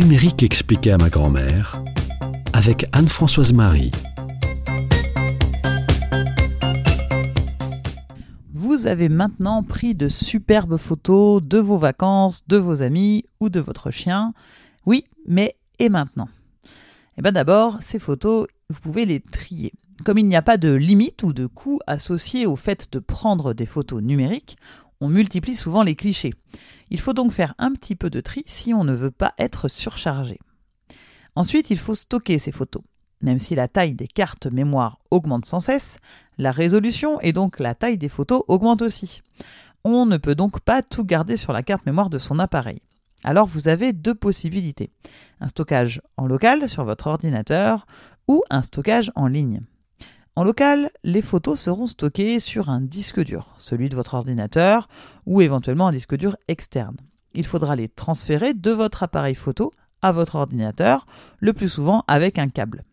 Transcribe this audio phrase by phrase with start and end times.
[0.00, 1.84] numérique expliqué à ma grand-mère
[2.54, 3.90] avec Anne-Françoise Marie.
[8.54, 13.60] Vous avez maintenant pris de superbes photos de vos vacances, de vos amis ou de
[13.60, 14.32] votre chien.
[14.86, 16.30] Oui, mais et maintenant?
[17.18, 19.74] Eh bien d'abord, ces photos, vous pouvez les trier.
[20.02, 23.52] Comme il n'y a pas de limite ou de coût associé au fait de prendre
[23.52, 24.56] des photos numériques,
[25.02, 26.32] on multiplie souvent les clichés.
[26.90, 29.68] Il faut donc faire un petit peu de tri si on ne veut pas être
[29.68, 30.38] surchargé.
[31.36, 32.82] Ensuite, il faut stocker ces photos.
[33.22, 35.98] Même si la taille des cartes mémoire augmente sans cesse,
[36.38, 39.22] la résolution et donc la taille des photos augmente aussi.
[39.84, 42.80] On ne peut donc pas tout garder sur la carte mémoire de son appareil.
[43.22, 44.90] Alors vous avez deux possibilités.
[45.40, 47.86] Un stockage en local sur votre ordinateur
[48.26, 49.60] ou un stockage en ligne.
[50.36, 54.88] En local, les photos seront stockées sur un disque dur, celui de votre ordinateur
[55.26, 56.96] ou éventuellement un disque dur externe.
[57.34, 59.72] Il faudra les transférer de votre appareil photo
[60.02, 61.06] à votre ordinateur,
[61.40, 62.84] le plus souvent avec un câble.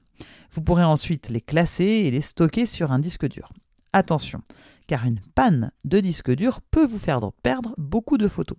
[0.52, 3.49] Vous pourrez ensuite les classer et les stocker sur un disque dur.
[3.94, 4.41] Attention,
[4.88, 8.57] car une panne de disque dur peut vous faire perdre beaucoup de photos.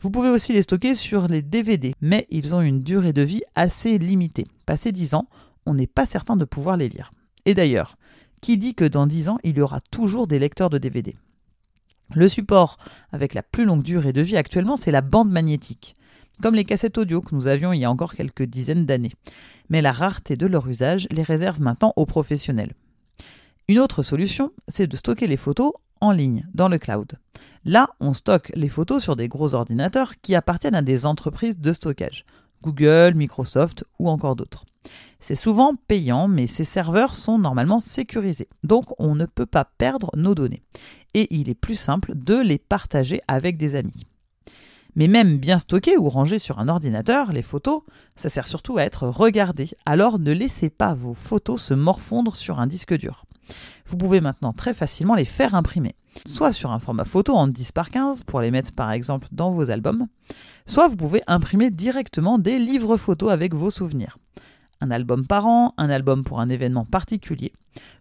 [0.00, 3.42] Vous pouvez aussi les stocker sur les DVD, mais ils ont une durée de vie
[3.54, 4.46] assez limitée.
[4.66, 5.28] Passé 10 ans,
[5.64, 7.10] on n'est pas certain de pouvoir les lire.
[7.46, 7.96] Et d'ailleurs,
[8.40, 11.14] qui dit que dans 10 ans, il y aura toujours des lecteurs de DVD
[12.14, 12.76] Le support
[13.12, 15.96] avec la plus longue durée de vie actuellement, c'est la bande magnétique,
[16.42, 19.12] comme les cassettes audio que nous avions il y a encore quelques dizaines d'années.
[19.68, 22.74] Mais la rareté de leur usage les réserve maintenant aux professionnels.
[23.68, 27.12] Une autre solution, c'est de stocker les photos en ligne, dans le cloud.
[27.64, 31.72] Là, on stocke les photos sur des gros ordinateurs qui appartiennent à des entreprises de
[31.72, 32.26] stockage,
[32.64, 34.64] Google, Microsoft ou encore d'autres.
[35.20, 40.10] C'est souvent payant, mais ces serveurs sont normalement sécurisés, donc on ne peut pas perdre
[40.14, 40.62] nos données.
[41.14, 44.06] Et il est plus simple de les partager avec des amis.
[44.96, 47.82] Mais même bien stockées ou rangées sur un ordinateur, les photos,
[48.16, 49.70] ça sert surtout à être regardées.
[49.86, 53.24] Alors ne laissez pas vos photos se morfondre sur un disque dur.
[53.86, 55.94] Vous pouvez maintenant très facilement les faire imprimer,
[56.26, 59.50] soit sur un format photo en 10 par 15 pour les mettre par exemple dans
[59.50, 60.06] vos albums,
[60.66, 64.18] soit vous pouvez imprimer directement des livres photos avec vos souvenirs.
[64.80, 67.52] Un album par an, un album pour un événement particulier.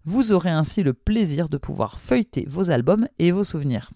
[0.05, 3.91] Vous aurez ainsi le plaisir de pouvoir feuilleter vos albums et vos souvenirs.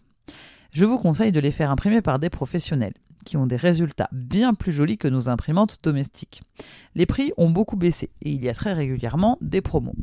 [0.72, 2.93] Je vous conseille de les faire imprimer par des professionnels
[3.27, 6.41] qui ont des résultats bien plus jolis que nos imprimantes domestiques.
[6.95, 9.95] Les prix ont beaucoup baissé et il y a très régulièrement des promos.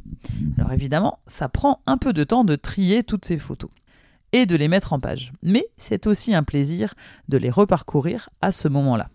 [0.58, 3.70] Alors évidemment, ça prend un peu de temps de trier toutes ces photos
[4.32, 6.92] et de les mettre en page, mais c'est aussi un plaisir
[7.28, 9.08] de les reparcourir à ce moment-là.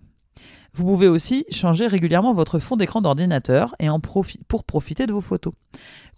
[0.73, 3.89] Vous pouvez aussi changer régulièrement votre fond d'écran d'ordinateur et
[4.47, 5.53] pour profiter de vos photos.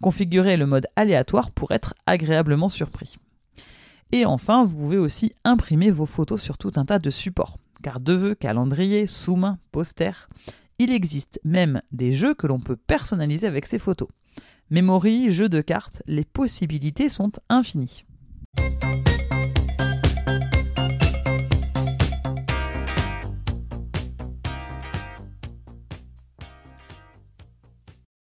[0.00, 3.16] Configurez le mode aléatoire pour être agréablement surpris.
[4.12, 7.56] Et enfin, vous pouvez aussi imprimer vos photos sur tout un tas de supports.
[7.82, 10.28] Cartes de vœux, calendrier, sous-main, posters.
[10.78, 14.08] Il existe même des jeux que l'on peut personnaliser avec ces photos.
[14.70, 18.04] Memory, jeux de cartes, les possibilités sont infinies.